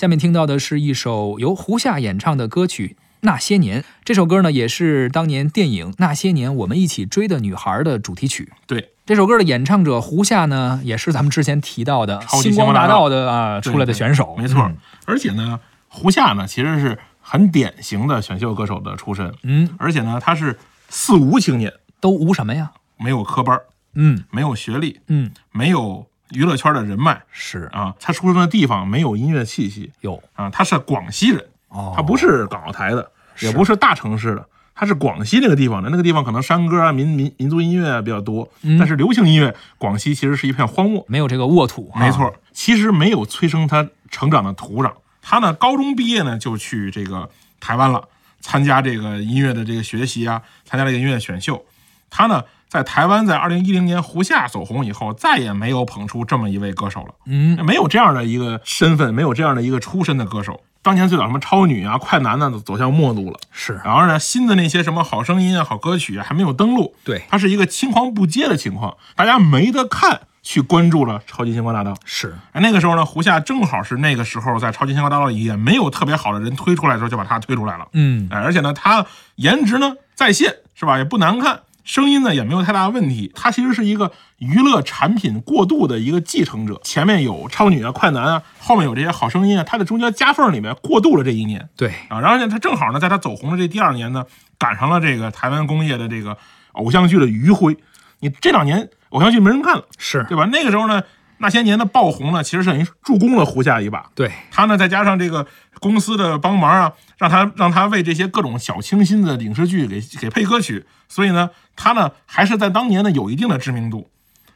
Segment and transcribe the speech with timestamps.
[0.00, 3.82] 下面听到的是一首由胡夏演唱的歌曲《那些年》。
[4.02, 8.50] 这首歌呢，也是当年电影《那些年，我们一起追的女孩》的主题曲。
[8.66, 14.34] 对，这首歌的演唱者胡夏呢，也是咱们之前提到的星光大道道的啊出来的选手。
[14.38, 14.78] 没错嗯。
[15.04, 20.58] 而且呢，胡夏呢其实是很典型的选秀歌手的出身，嗯，而且呢他是
[20.88, 21.70] 四无青年，
[22.00, 22.72] 都无什么呀？
[22.96, 23.60] 没有科班，
[23.92, 27.22] 嗯没有学历，嗯，没有娱乐圈的人脉。
[27.30, 27.68] 是。
[27.72, 29.92] 啊，他出生的地方没有音乐气息。
[30.00, 30.22] 有。
[30.34, 34.46] 啊，他是广西人，哦，他不是港澳台的，也不是大城市的。
[34.74, 38.78] 他是广西那个地方的，那个地方可能山歌啊、民民民族音乐啊比较多，嗯。
[38.78, 41.04] 但是流行音乐，广西其实是一片荒漠。
[41.06, 44.90] 没有这个沃土、啊，没错，其实没有催生他成长的土壤。
[45.20, 47.28] 他呢，高中毕业呢就去这个
[47.60, 48.08] 台湾了，
[48.40, 51.62] 参加这个音乐的这个学习啊，参加这个音乐选秀。
[52.08, 60.62] 他呢，在台湾在二零一零年胡夏走红以后，再也没有捧出这么一位歌手了，嗯，没有这样的一个身份，没有这样的一个出身的歌手。
[60.80, 63.38] 当年最早什么超女啊、快男呢，都走向末路了。
[63.50, 66.94] 是然后呢，新的那些什么好声音啊、好歌曲啊，还没有登陆。
[67.04, 71.94] 对它是一个青黄不接的情况，大家没得看，去关注了超级星光大道。
[72.04, 77.88] 是，哎，那个时候呢，胡夏正好是那个时候在超级星光大道里也没有特别好的人推出来的时候，就把他推出来了。
[77.92, 80.96] 嗯哎，而且呢，他颜值呢在线，是吧？
[80.96, 81.60] 也不难看，
[81.90, 83.32] 声音呢也没有太大问题。
[83.34, 91.68] 他其实是一个娱乐产品过渡的一个继承者，前面有超女啊、快男啊，后面有这些好声音啊，他在中间夹缝里面过渡了这一年。
[91.76, 94.24] 对，啊，然后呢，他正好呢，在他走红的这第二年呢，
[94.56, 96.38] 赶上了这个台湾工业的这个
[96.74, 97.76] 偶像剧的余晖。
[98.20, 100.48] 你这两年偶像剧没人看了，是对吧？
[100.52, 101.02] 那个时候呢，
[101.40, 104.10] 那些年的爆红呢，其实是等于助攻了胡夏一把。
[104.14, 105.46] 对，他呢，再加上这个
[105.80, 114.10] 公司的帮忙啊，让他让他为这些各种小清新的影视剧给给配歌曲，所以呢，他呢还是在当年呢有一定的知名度。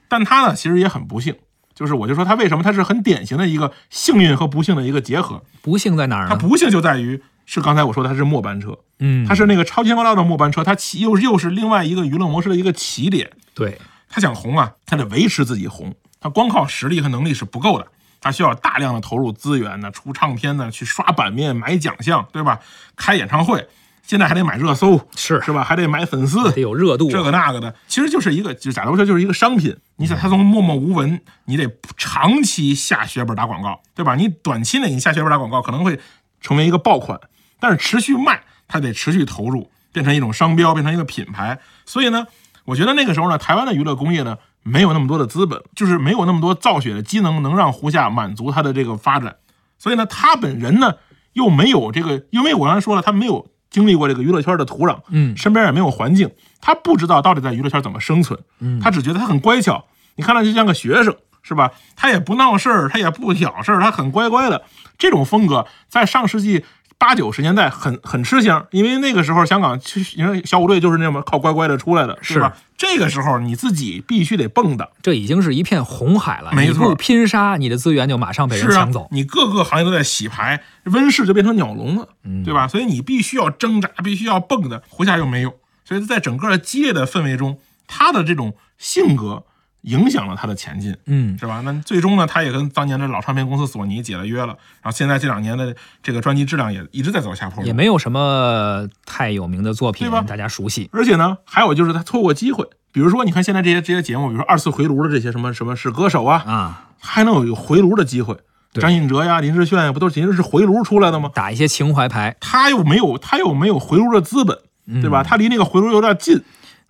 [0.08, 1.34] 但他呢，其实也很不幸，
[1.74, 5.42] 就是我就说他为什么他是很典型的一个幸运和不幸的一个结合。
[5.62, 6.30] 不幸在哪儿呢？
[6.30, 13.30] 他不幸就在于是刚才我说的，他是末班车，嗯，他是那个超级星光大道的末班车，他起又又是另外一个娱乐模式的一个起点。
[13.54, 13.78] 对，
[14.10, 17.86] 他想红啊，他得维持自己红，他光靠实力和能力是不够的，
[18.18, 22.58] 他需要大量的投入资源呢，出唱片呢，去刷版面、买奖项，对吧？
[22.96, 23.68] 开演唱会，
[24.02, 25.62] 现在还得买热搜，是是吧？
[25.62, 29.76] 还得买粉丝，得有热度啊，这个那个的，其实就是一个，就假如说就是一个商品。
[29.96, 34.14] 你想，他从默默无闻，你得长期下血本打广告，对吧？
[34.14, 36.00] 你短期内你下血本打广告可能会
[36.40, 37.20] 成为一个爆款，
[37.60, 41.58] 但是持续卖，它得持续投入，变成一种商标，变成一个品牌。
[41.84, 42.26] 所以呢，
[42.64, 49.36] 我觉得那个时候呢，台湾的娱乐工业呢，没有那么多的资本，就是没有那么多造血的机能，能让胡夏满足他的这个发展。
[49.78, 50.94] 所以呢，他本人呢
[51.34, 56.30] 又没有这个，因为我刚才说了，他没有经历过这个娱乐圈的土壤，嗯身边也没有环境，
[56.60, 59.84] 他不知道到底在娱乐圈怎么生存，嗯他只觉得他很乖巧，
[60.16, 61.72] 你看他就像个学生，是吧？
[61.94, 64.64] 他也不闹事儿，他也不挑事儿，他很乖乖的。
[64.96, 66.64] 这种风格在上世纪
[67.04, 72.56] 八九十年代很很吃香，因为那个时候香港其实你说小虎队就是那么靠乖乖的出来的，是吧？
[72.78, 79.06] 这个时候你自己必须得蹦跶，这已经是一片红海了，没错拼杀，你的资源就马上被人抢走，。
[79.10, 82.66] 你各个行业都在洗牌，温室就变成鸟笼了，嗯对吧？
[82.66, 84.82] 所以你必须要挣扎，必须要蹦的。
[84.88, 85.52] 回家又没有，
[85.84, 89.44] 所以在整个激烈的氛围中，他的这种性格
[89.84, 90.94] 影响了他的前进。
[91.06, 91.62] 嗯，是吧？
[91.64, 94.48] 那最终呢，他也跟当年的老唱片公司索尼解了约了，
[94.82, 97.72] 然后现在这两年的这个专辑质量也一直在走下坡路也。
[97.72, 100.90] 没有什么太有名的作品对吧大家熟悉。
[100.92, 108.36] 而且呢，还有就是他错过机会，比如说你看现在这些这些节目，比如说二次回炉的这些什么什么是歌手啊，啊，还能有回炉的机会。
[108.72, 111.30] 对张信哲呀、林志炫呀，不都其实是回炉出来的吗？
[111.32, 114.56] 打一些情怀牌，他又没有他又没有回炉的资本，
[115.00, 115.22] 对嗯吧？
[115.22, 116.42] 他离那个回炉有点近，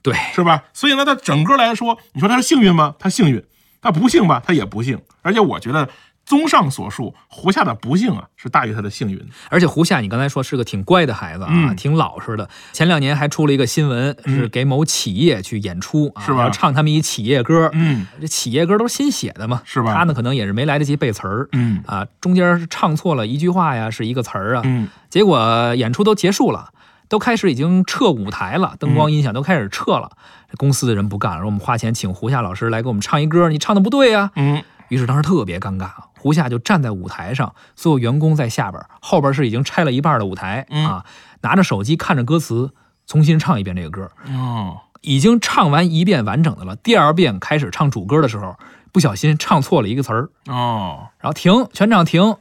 [0.05, 0.65] 对，是吧？
[0.75, 2.95] 所以呢，他整个来说，你说他是幸运吗？
[2.99, 3.43] 他幸运，
[3.81, 4.41] 他不幸吧？
[4.47, 5.01] 他也不幸。
[5.23, 5.89] 而且我觉得，
[6.27, 9.25] 综上所述，胡夏的不幸啊，是大于他的幸运的。
[9.49, 12.49] 而且胡夏，你刚才说是个挺乖的孩子啊，嗯挺老实的。
[12.75, 17.71] 前两年还出了一个新闻，是给某企业去演出啊，是吧唱他们一企业歌。
[17.73, 26.71] 嗯这企业歌都是新写的嘛，是吧他呢可能也是没来得及背词儿，嗯啊，中间是唱错了一句话呀，是一个词儿啊，嗯结果演出都结束了，
[27.15, 30.11] 都开始已经撤舞台了，灯光音响都开始撤了。
[30.51, 34.65] 这公司的人不干了，说我们花钱请胡夏老师来给我们唱一歌，你唱的不对呀、嗯。
[34.89, 40.85] 于是当时特别尴尬，胡夏就站在舞台上，所有员工在下边，后边是已经拆了一半的舞台、嗯。
[40.85, 41.05] 啊，
[41.43, 42.73] 拿着手机看着歌词，
[43.07, 44.11] 重新唱一遍这个歌。
[44.33, 44.79] 哦。
[45.03, 48.57] 已经唱完一遍完整的了，第二遍开始唱主歌的时候，
[48.91, 51.07] 不小心唱错了一个词儿，哦。
[51.21, 52.35] 然后停，全场停，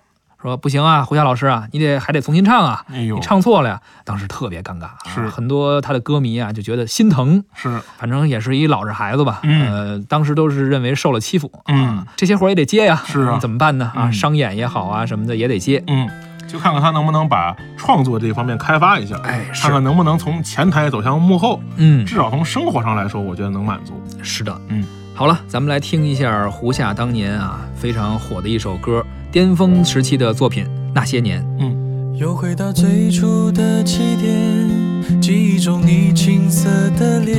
[0.43, 3.79] 说不行啊，胡夏老师啊，你得还得重新唱啊，哎呦你唱错了呀。
[4.03, 13.85] 当时特别尴尬啊，是很多他的歌迷啊就觉得心疼，是，反正也是一老实孩子吧，嗯呃，当时都是认为受了欺负，嗯啊，这些活儿也得接呀，是啊怎么办呢？
[13.95, 16.09] 啊，嗯商演也好啊，什么的也得接，嗯，
[16.45, 23.93] 就看看他能不能把创作这一方面开发一下，哎看看能不能从前台走向幕后，嗯，至少从生活上来说，我觉得能满足。
[24.21, 24.85] 是的，嗯，
[25.15, 31.41] 好了，咱们来听一下胡夏当年啊非常火的一首歌，巅峰时期的作品《那些年》。
[31.59, 31.81] 嗯
[32.15, 37.37] 又回到最初的起点，记忆中你青涩的脸，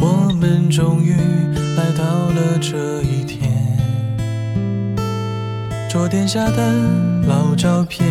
[0.00, 1.12] 我们终于
[1.76, 3.50] 来到了这一天。
[5.90, 6.72] 桌垫下的
[7.26, 8.08] 老照片，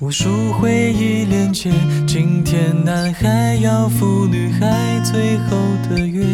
[0.00, 1.70] 无数回忆连接。
[2.06, 5.56] 今天男孩要赴女孩最后
[5.88, 6.24] 的约，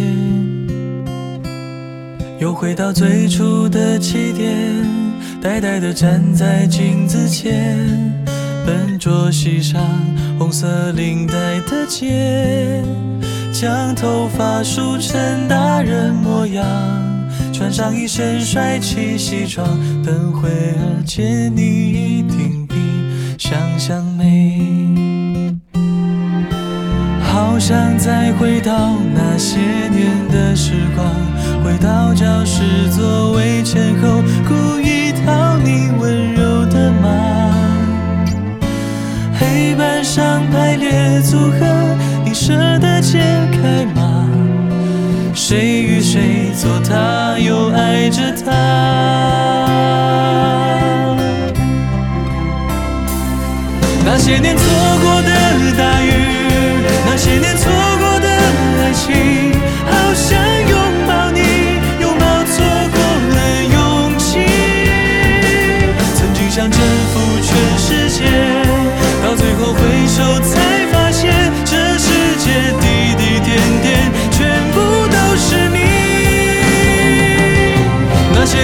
[2.39, 4.55] 又回到最初的起点。
[5.41, 7.79] 呆呆地站在镜子前，
[8.67, 9.81] 笨拙系上
[10.39, 12.83] 红色领带的结，
[13.53, 16.65] 将头发梳成大人模样，
[17.53, 19.65] 穿上一身帅气西装，
[20.05, 22.75] 等会儿见你一定比
[23.39, 24.88] 想象美。
[27.39, 31.07] 好想再回到那些年的时光，
[31.63, 37.09] 回到教室座位前后，故意讨你温柔的骂。
[39.39, 41.61] 黑板上排列组合，
[42.25, 43.21] 你舍得解
[43.53, 44.29] 开吗？
[45.33, 48.51] 谁与谁做他，又爱着他。
[54.05, 54.65] 那些年错
[55.05, 55.28] 过的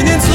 [0.03, 0.34] 那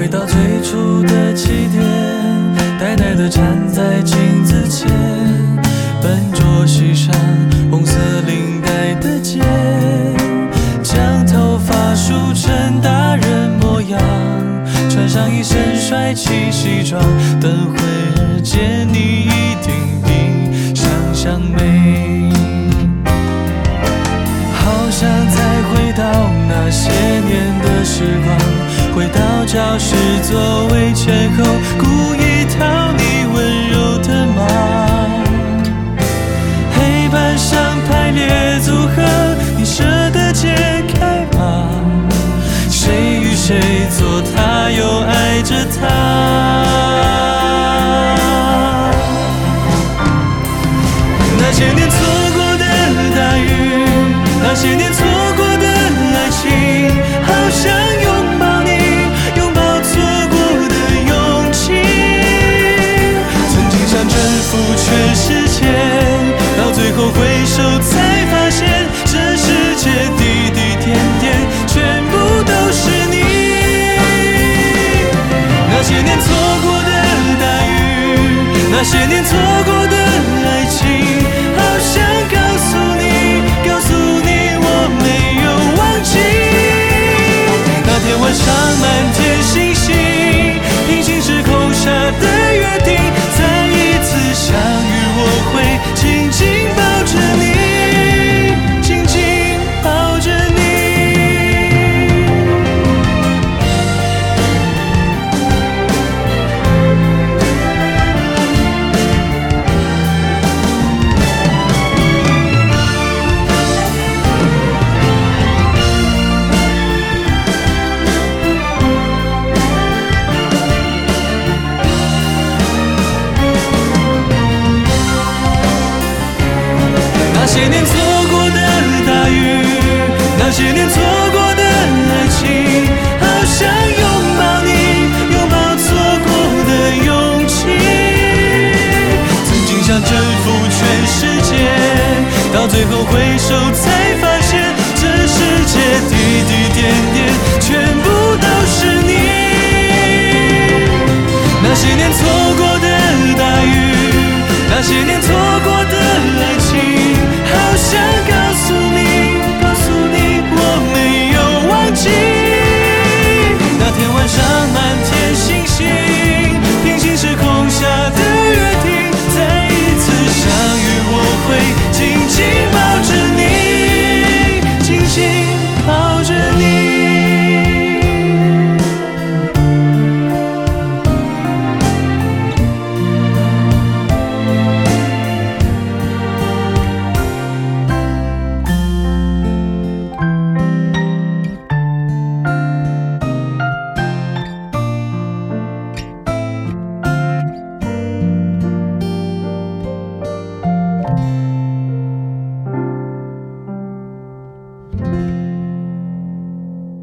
[0.00, 1.84] 回到最初的起点，
[2.80, 4.88] 呆呆地站在镜子前，
[6.00, 7.14] 笨拙系上
[7.70, 9.40] 红色领带的结，
[10.82, 14.00] 将头发梳成大人模样，
[14.88, 16.98] 穿上一身帅气西装，
[17.38, 21.69] 等会儿见你一定比想象美。
[29.52, 30.92] 教室座位